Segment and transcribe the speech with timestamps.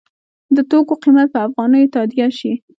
[0.55, 2.53] د توکو قیمت په افغانیو تادیه شي.